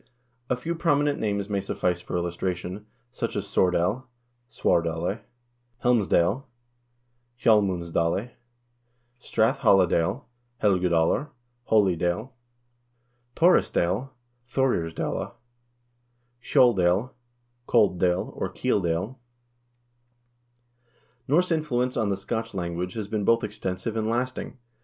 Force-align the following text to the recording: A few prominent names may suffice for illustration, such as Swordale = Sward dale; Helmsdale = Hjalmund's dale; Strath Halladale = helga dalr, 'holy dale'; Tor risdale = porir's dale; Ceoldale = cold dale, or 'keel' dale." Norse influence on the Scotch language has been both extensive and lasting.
A 0.49 0.57
few 0.57 0.73
prominent 0.73 1.19
names 1.19 1.47
may 1.47 1.59
suffice 1.59 2.01
for 2.01 2.17
illustration, 2.17 2.87
such 3.11 3.35
as 3.35 3.45
Swordale 3.45 4.07
= 4.29 4.49
Sward 4.57 4.85
dale; 4.85 5.19
Helmsdale 5.83 6.47
= 6.93 7.39
Hjalmund's 7.39 7.91
dale; 7.91 8.29
Strath 9.19 9.59
Halladale 9.59 10.23
= 10.41 10.57
helga 10.63 10.89
dalr, 10.89 11.29
'holy 11.65 11.95
dale'; 11.95 12.33
Tor 13.35 13.53
risdale 13.55 14.09
= 14.29 14.51
porir's 14.51 14.95
dale; 14.95 15.35
Ceoldale 16.41 17.11
= 17.41 17.67
cold 17.71 17.99
dale, 17.99 18.31
or 18.35 18.49
'keel' 18.49 18.81
dale." 18.81 19.19
Norse 21.27 21.51
influence 21.51 21.95
on 21.95 22.09
the 22.09 22.17
Scotch 22.17 22.55
language 22.55 22.93
has 22.93 23.07
been 23.07 23.23
both 23.23 23.43
extensive 23.43 23.95
and 23.95 24.09
lasting. 24.09 24.57